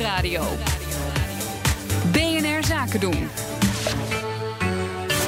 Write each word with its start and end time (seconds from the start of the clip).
Nieuwsradio. 0.00 0.42
BNR 2.12 2.64
Zaken 2.64 3.00
doen. 3.00 3.28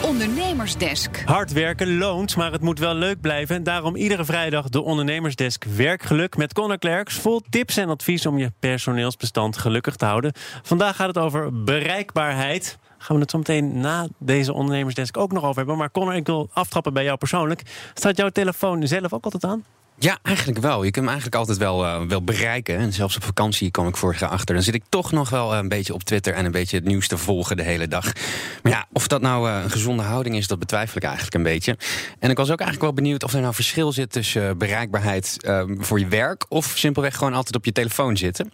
Ondernemersdesk. 0.03 1.23
Hard 1.25 1.53
werken 1.53 1.99
loont, 1.99 2.37
maar 2.37 2.53
het 2.53 2.61
moet 2.61 2.79
wel 2.79 2.95
leuk 2.95 3.21
blijven. 3.21 3.57
En 3.57 3.63
daarom 3.63 3.97
iedere 3.97 4.25
vrijdag 4.25 4.69
de 4.69 4.83
Ondernemersdesk 4.83 5.65
Werkgeluk 5.65 6.37
met 6.37 6.53
Connor 6.53 6.79
Klerks. 6.79 7.15
Vol 7.15 7.41
tips 7.51 7.77
en 7.77 7.89
advies 7.89 8.27
om 8.27 8.39
je 8.39 8.53
personeelsbestand 8.61 9.57
gelukkig 9.57 9.97
te 9.97 10.05
houden. 10.05 10.33
Vandaag 10.63 10.97
gaat 10.97 11.09
het 11.09 11.19
over 11.19 11.65
bereikbaarheid. 11.65 12.79
Gaan 12.99 13.17
we 13.17 13.23
het 13.23 13.31
zo 13.31 13.39
meteen 13.39 13.81
na 13.81 14.07
deze 14.19 14.53
ondernemersdesk 14.53 15.17
ook 15.17 15.33
nog 15.33 15.45
over 15.45 15.57
hebben. 15.57 15.77
Maar 15.77 15.91
Connor, 15.91 16.15
ik 16.15 16.27
wil 16.27 16.51
aftrappen 16.53 16.93
bij 16.93 17.05
jou 17.05 17.17
persoonlijk. 17.17 17.63
Staat 17.95 18.17
jouw 18.17 18.31
telefoon 18.31 18.87
zelf 18.87 19.13
ook 19.13 19.25
altijd 19.25 19.45
aan? 19.45 19.65
Ja, 19.99 20.19
eigenlijk 20.23 20.59
wel. 20.59 20.83
Je 20.83 20.91
kunt 20.91 21.05
hem 21.05 21.09
eigenlijk 21.09 21.37
altijd 21.37 21.59
wel, 21.59 21.85
uh, 21.85 22.01
wel 22.01 22.23
bereiken. 22.23 22.77
En 22.77 22.93
zelfs 22.93 23.17
op 23.17 23.25
vakantie 23.25 23.71
kom 23.71 23.87
ik 23.87 23.97
vorig 23.97 24.21
jaar 24.21 24.31
achter. 24.31 24.55
Dan 24.55 24.65
zit 24.65 24.75
ik 24.75 24.83
toch 24.89 25.13
nog 25.13 25.31
wel 25.31 25.55
een 25.55 25.69
beetje 25.69 25.95
op 25.95 26.03
Twitter 26.03 26.35
en 26.35 26.45
een 26.45 26.51
beetje 26.51 26.77
het 26.77 26.87
nieuws 26.87 27.09
te 27.09 27.19
volgen 27.19 27.57
de 27.57 27.63
hele 27.63 27.89
dag. 27.89 28.13
Maar 28.63 28.73
ja, 28.73 28.87
of 28.93 29.07
dat 29.07 29.21
nou 29.21 29.51
uh, 29.51 29.63
een 29.63 29.71
gezonde 29.71 30.03
houding 30.03 30.37
is, 30.37 30.47
dat 30.47 30.59
betwijfel 30.59 30.97
ik 30.97 31.03
eigenlijk 31.03 31.35
een 31.35 31.43
beetje. 31.43 31.77
En 32.19 32.31
ik 32.31 32.37
was 32.37 32.51
ook 32.51 32.61
eigenlijk 32.61 32.93
wel 32.93 33.03
benieuwd 33.05 33.25
of 33.25 33.33
er 33.33 33.41
nou 33.41 33.55
verschil 33.55 33.93
zit 33.93 34.13
tussen 34.13 34.59
bereikbaarheid 34.59 35.37
voor 35.79 35.99
je 35.99 36.09
werk 36.09 36.45
of 36.49 36.73
simpelweg 36.77 37.17
gewoon 37.17 37.35
altijd 37.35 37.57
op 37.57 37.65
je 37.65 37.73
telefoon 37.73 38.17
zitten. 38.17 38.53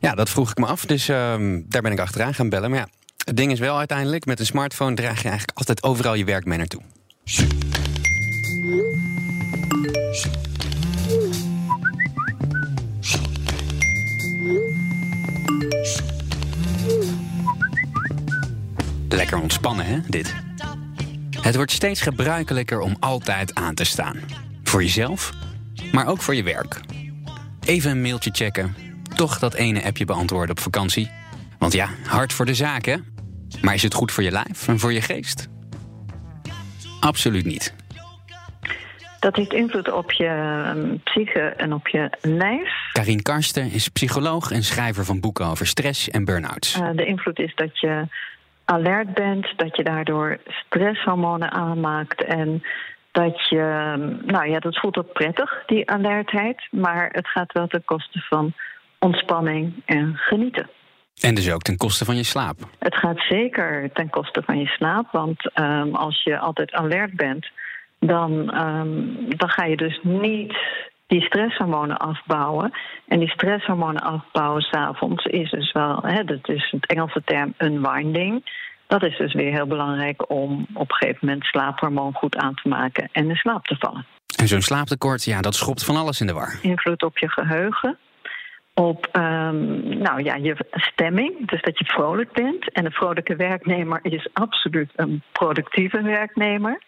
Ja, 0.00 0.14
dat 0.14 0.30
vroeg 0.30 0.50
ik 0.50 0.58
me 0.58 0.66
af. 0.66 0.84
Dus 0.86 1.08
ehm, 1.08 1.60
daar 1.64 1.82
ben 1.82 1.92
ik 1.92 2.00
achteraan 2.00 2.34
gaan 2.34 2.48
bellen. 2.48 2.70
Maar 2.70 2.78
ja, 2.78 2.88
het 3.24 3.36
ding 3.36 3.52
is 3.52 3.58
wel 3.58 3.78
uiteindelijk, 3.78 4.24
met 4.26 4.40
een 4.40 4.46
smartphone 4.46 4.94
draag 4.94 5.22
je 5.22 5.28
eigenlijk 5.28 5.58
altijd 5.58 5.82
overal 5.82 6.14
je 6.14 6.24
werk 6.24 6.44
mee 6.44 6.58
naartoe. 6.58 6.82
Lekker 19.16 19.40
ontspannen, 19.40 19.86
hè, 19.86 19.98
dit? 20.08 20.34
Het 21.40 21.56
wordt 21.56 21.72
steeds 21.72 22.00
gebruikelijker 22.00 22.80
om 22.80 22.96
altijd 23.00 23.54
aan 23.54 23.74
te 23.74 23.84
staan. 23.84 24.16
Voor 24.62 24.82
jezelf, 24.82 25.32
maar 25.92 26.06
ook 26.06 26.22
voor 26.22 26.34
je 26.34 26.42
werk. 26.42 26.80
Even 27.66 27.90
een 27.90 28.00
mailtje 28.00 28.30
checken, 28.32 28.74
toch 29.14 29.38
dat 29.38 29.54
ene 29.54 29.84
appje 29.84 30.04
beantwoorden 30.04 30.50
op 30.50 30.60
vakantie. 30.60 31.10
Want 31.58 31.72
ja, 31.72 31.88
hard 32.06 32.32
voor 32.32 32.46
de 32.46 32.54
zaken. 32.54 33.04
Maar 33.62 33.74
is 33.74 33.82
het 33.82 33.94
goed 33.94 34.12
voor 34.12 34.22
je 34.22 34.30
lijf 34.30 34.68
en 34.68 34.78
voor 34.78 34.92
je 34.92 35.00
geest? 35.00 35.48
Absoluut 37.00 37.44
niet. 37.44 37.74
Dat 39.20 39.36
heeft 39.36 39.52
invloed 39.52 39.92
op 39.92 40.12
je 40.12 40.28
um, 40.76 41.00
psyche 41.02 41.40
en 41.40 41.72
op 41.72 41.88
je 41.88 42.10
lijf. 42.20 42.68
Karin 42.92 43.22
Karsten 43.22 43.70
is 43.70 43.88
psycholoog 43.88 44.50
en 44.50 44.64
schrijver 44.64 45.04
van 45.04 45.20
boeken 45.20 45.46
over 45.46 45.66
stress 45.66 46.10
en 46.10 46.24
burn-outs. 46.24 46.76
Uh, 46.76 46.90
de 46.94 47.06
invloed 47.06 47.38
is 47.38 47.54
dat 47.54 47.80
je 47.80 48.06
alert 48.70 49.14
bent, 49.14 49.52
dat 49.56 49.76
je 49.76 49.82
daardoor 49.82 50.38
stresshormonen 50.46 51.50
aanmaakt 51.50 52.24
en 52.24 52.62
dat 53.12 53.48
je, 53.48 53.94
nou 54.26 54.50
ja, 54.50 54.58
dat 54.58 54.78
voelt 54.78 54.98
ook 54.98 55.12
prettig, 55.12 55.62
die 55.66 55.90
alertheid, 55.90 56.68
maar 56.70 57.08
het 57.12 57.28
gaat 57.28 57.52
wel 57.52 57.66
ten 57.66 57.84
koste 57.84 58.18
van 58.18 58.52
ontspanning 58.98 59.72
en 59.84 60.16
genieten. 60.16 60.68
En 61.20 61.34
dus 61.34 61.52
ook 61.52 61.62
ten 61.62 61.76
koste 61.76 62.04
van 62.04 62.16
je 62.16 62.24
slaap? 62.24 62.56
Het 62.78 62.96
gaat 62.96 63.20
zeker 63.28 63.90
ten 63.92 64.10
koste 64.10 64.42
van 64.42 64.58
je 64.58 64.66
slaap, 64.66 65.08
want 65.12 65.58
um, 65.60 65.94
als 65.94 66.22
je 66.22 66.38
altijd 66.38 66.72
alert 66.72 67.16
bent, 67.16 67.46
dan, 67.98 68.32
um, 68.60 69.16
dan 69.36 69.48
ga 69.48 69.64
je 69.64 69.76
dus 69.76 70.00
niet 70.02 70.56
die 71.10 71.22
stresshormonen 71.22 71.96
afbouwen. 71.96 72.72
En 73.08 73.18
die 73.18 73.28
stresshormonen 73.28 74.02
afbouwen 74.02 74.62
s'avonds 74.62 75.24
is 75.24 75.50
dus 75.50 75.72
wel, 75.72 75.98
hè, 76.02 76.24
dat 76.24 76.48
is 76.48 76.68
het 76.70 76.86
Engelse 76.86 77.22
term 77.24 77.54
unwinding. 77.58 78.44
Dat 78.86 79.02
is 79.02 79.16
dus 79.16 79.34
weer 79.34 79.52
heel 79.52 79.66
belangrijk 79.66 80.30
om 80.30 80.66
op 80.74 80.90
een 80.90 80.96
gegeven 80.96 81.26
moment 81.26 81.44
slaaphormoon 81.44 82.12
goed 82.12 82.36
aan 82.36 82.54
te 82.54 82.68
maken 82.68 83.08
en 83.12 83.28
in 83.28 83.36
slaap 83.36 83.66
te 83.66 83.76
vallen. 83.78 84.06
En 84.36 84.48
zo'n 84.48 84.60
slaaptekort, 84.60 85.24
ja, 85.24 85.40
dat 85.40 85.54
schopt 85.54 85.84
van 85.84 85.96
alles 85.96 86.20
in 86.20 86.26
de 86.26 86.32
war. 86.32 86.58
Invloed 86.62 87.02
op 87.02 87.18
je 87.18 87.28
geheugen, 87.28 87.98
op 88.74 89.08
um, 89.12 89.98
nou 89.98 90.22
ja, 90.22 90.34
je 90.34 90.56
stemming, 90.70 91.48
dus 91.50 91.62
dat 91.62 91.78
je 91.78 91.84
vrolijk 91.84 92.32
bent. 92.32 92.72
En 92.72 92.84
een 92.84 92.92
vrolijke 92.92 93.36
werknemer 93.36 94.00
is 94.02 94.28
absoluut 94.32 94.90
een 94.96 95.22
productieve 95.32 96.02
werknemer. 96.02 96.82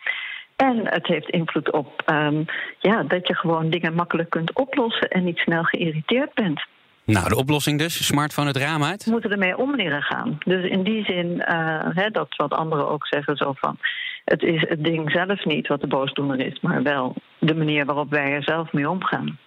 En 0.69 0.81
het 0.85 1.07
heeft 1.07 1.29
invloed 1.29 1.73
op 1.73 2.03
um, 2.07 2.45
ja, 2.79 3.03
dat 3.03 3.27
je 3.27 3.35
gewoon 3.35 3.71
dingen 3.71 3.95
makkelijk 3.95 4.31
kunt 4.31 4.55
oplossen 4.55 5.09
en 5.09 5.25
niet 5.25 5.39
snel 5.39 5.63
geïrriteerd 5.63 6.35
bent. 6.35 6.67
Nou, 7.05 7.29
de 7.29 7.37
oplossing 7.37 7.79
dus, 7.79 8.07
smartphone 8.07 8.49
het 8.49 8.57
raam 8.57 8.85
uit? 8.85 9.05
We 9.05 9.11
moeten 9.11 9.31
ermee 9.31 9.57
om 9.57 9.77
leren 9.77 10.03
gaan. 10.03 10.39
Dus 10.45 10.71
in 10.71 10.83
die 10.83 11.05
zin, 11.05 11.27
uh, 11.27 11.79
hè, 11.89 12.11
dat 12.11 12.37
wat 12.37 12.53
anderen 12.53 12.89
ook 12.89 13.07
zeggen, 13.07 13.37
zo 13.37 13.53
van... 13.57 13.79
het 14.25 14.43
is 14.43 14.65
het 14.69 14.85
ding 14.85 15.11
zelf 15.11 15.45
niet 15.45 15.69
wat 15.69 15.81
de 15.81 15.87
boosdoener 15.87 16.41
is... 16.41 16.61
maar 16.61 16.83
wel 16.83 17.15
de 17.39 17.55
manier 17.55 17.85
waarop 17.85 18.11
wij 18.11 18.33
er 18.33 18.43
zelf 18.43 18.73
mee 18.73 18.91
omgaan. 18.91 19.39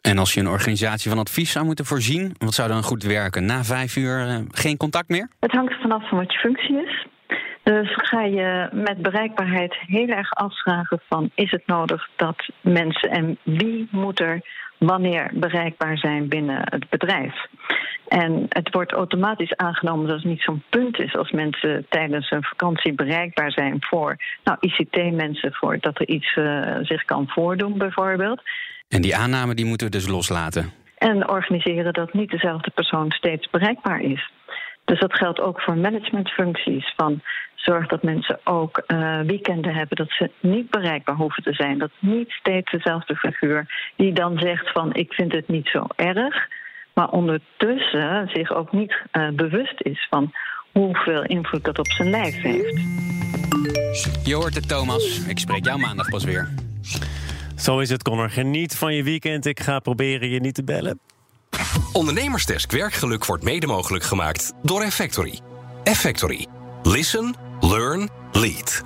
En 0.00 0.18
als 0.18 0.34
je 0.34 0.40
een 0.40 0.48
organisatie 0.48 1.10
van 1.10 1.18
advies 1.18 1.52
zou 1.52 1.64
moeten 1.64 1.84
voorzien... 1.84 2.34
wat 2.38 2.54
zou 2.54 2.68
dan 2.68 2.82
goed 2.82 3.02
werken? 3.02 3.44
Na 3.44 3.64
vijf 3.64 3.96
uur 3.96 4.26
uh, 4.26 4.36
geen 4.48 4.76
contact 4.76 5.08
meer? 5.08 5.28
Het 5.40 5.52
hangt 5.52 5.72
er 5.72 5.80
vanaf 5.80 6.08
van 6.08 6.18
wat 6.18 6.32
je 6.32 6.38
functie 6.38 6.82
is. 6.82 7.06
Dus 7.62 7.94
ga 7.94 8.22
je 8.22 8.68
met 8.72 9.02
bereikbaarheid 9.02 9.76
heel 9.86 10.08
erg 10.08 10.30
afvragen 10.30 11.00
van... 11.08 11.30
is 11.34 11.50
het 11.50 11.66
nodig 11.66 12.08
dat 12.16 12.48
mensen 12.60 13.10
en 13.10 13.38
wie 13.42 13.88
moet 13.90 14.20
er 14.20 14.40
wanneer 14.78 15.30
bereikbaar 15.34 15.98
zijn 15.98 16.28
binnen 16.28 16.60
het 16.64 16.88
bedrijf? 16.88 17.46
En 18.08 18.46
het 18.48 18.72
wordt 18.72 18.92
automatisch 18.92 19.56
aangenomen 19.56 20.06
dat 20.06 20.16
het 20.16 20.24
niet 20.24 20.42
zo'n 20.42 20.62
punt 20.68 20.98
is 20.98 21.16
als 21.16 21.30
mensen 21.30 21.86
tijdens 21.88 22.30
een 22.30 22.42
vakantie 22.42 22.92
bereikbaar 22.92 23.52
zijn 23.52 23.76
voor 23.80 24.16
nou, 24.44 24.58
ICT-mensen, 24.60 25.52
voor 25.52 25.78
dat 25.80 25.98
er 25.98 26.08
iets 26.08 26.36
uh, 26.36 26.76
zich 26.82 27.04
kan 27.04 27.28
voordoen, 27.28 27.78
bijvoorbeeld. 27.78 28.42
En 28.88 29.02
die 29.02 29.16
aanname 29.16 29.54
die 29.54 29.64
moeten 29.64 29.86
we 29.86 29.92
dus 29.92 30.08
loslaten. 30.08 30.72
En 30.98 31.28
organiseren 31.28 31.92
dat 31.92 32.12
niet 32.12 32.30
dezelfde 32.30 32.70
persoon 32.70 33.10
steeds 33.10 33.50
bereikbaar 33.50 34.00
is. 34.00 34.30
Dus 34.84 35.00
dat 35.00 35.14
geldt 35.14 35.40
ook 35.40 35.60
voor 35.60 35.76
managementfuncties. 35.76 36.92
Van 36.96 37.22
zorg 37.54 37.86
dat 37.86 38.02
mensen 38.02 38.40
ook 38.44 38.82
uh, 38.86 39.20
weekenden 39.20 39.74
hebben 39.74 39.96
dat 39.96 40.10
ze 40.10 40.30
niet 40.40 40.70
bereikbaar 40.70 41.16
hoeven 41.16 41.42
te 41.42 41.52
zijn. 41.52 41.78
Dat 41.78 41.90
niet 41.98 42.30
steeds 42.30 42.70
dezelfde 42.70 43.16
figuur 43.16 43.92
die 43.96 44.12
dan 44.12 44.38
zegt 44.38 44.72
van 44.72 44.94
ik 44.94 45.12
vind 45.12 45.32
het 45.32 45.48
niet 45.48 45.68
zo 45.68 45.86
erg, 45.96 46.48
maar 46.94 47.08
ondertussen 47.08 48.28
zich 48.32 48.52
ook 48.52 48.72
niet 48.72 49.02
uh, 49.12 49.28
bewust 49.28 49.80
is 49.80 50.06
van 50.10 50.32
hoeveel 50.72 51.22
invloed 51.22 51.64
dat 51.64 51.78
op 51.78 51.92
zijn 51.92 52.10
lijf 52.10 52.42
heeft. 52.42 52.80
Je 54.24 54.34
hoort 54.34 54.54
het, 54.54 54.68
Thomas. 54.68 55.26
Ik 55.26 55.38
spreek 55.38 55.64
jou 55.64 55.80
maandag 55.80 56.08
pas 56.08 56.24
weer. 56.24 56.48
Zo 57.56 57.78
is 57.78 57.90
het, 57.90 58.02
Connor. 58.02 58.30
Geniet 58.30 58.76
van 58.76 58.94
je 58.94 59.02
weekend. 59.02 59.46
Ik 59.46 59.60
ga 59.60 59.78
proberen 59.78 60.28
je 60.28 60.40
niet 60.40 60.54
te 60.54 60.64
bellen. 60.64 61.00
Ondernemersdesk 61.92 62.70
Werkgeluk 62.70 63.24
wordt 63.24 63.42
mede 63.44 63.66
mogelijk 63.66 64.04
gemaakt 64.04 64.52
door 64.62 64.82
Effectory. 64.82 65.40
Effectory. 65.84 66.46
Listen, 66.82 67.34
learn, 67.60 68.08
lead. 68.32 68.80